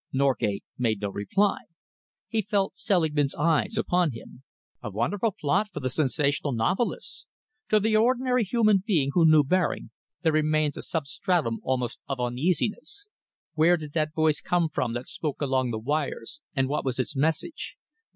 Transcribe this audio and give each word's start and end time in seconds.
Norgate 0.11 0.63
made 0.79 0.99
no 0.99 1.09
reply. 1.09 1.59
He 2.27 2.41
felt 2.41 2.75
Selingman's 2.75 3.35
eyes 3.35 3.77
upon 3.77 4.13
him. 4.13 4.41
"A 4.81 4.89
wonderful 4.89 5.31
plot 5.39 5.69
for 5.71 5.79
the 5.79 5.91
sensational 5.91 6.53
novelist. 6.53 7.27
To 7.69 7.79
the 7.79 7.95
ordinary 7.95 8.43
human 8.43 8.83
being 8.83 9.11
who 9.13 9.29
knew 9.29 9.43
Baring, 9.43 9.91
there 10.23 10.33
remains 10.33 10.75
a 10.75 10.81
substratum 10.81 11.59
almost 11.61 11.99
of 12.09 12.19
uneasiness. 12.19 13.09
Where 13.53 13.77
did 13.77 13.93
that 13.93 14.15
voice 14.15 14.41
come 14.41 14.69
from 14.69 14.93
that 14.93 15.05
spoke 15.05 15.39
along 15.39 15.69
the 15.69 15.77
wires, 15.77 16.41
and 16.55 16.67
what 16.67 16.83
was 16.83 16.97
its 16.97 17.15
message? 17.15 17.75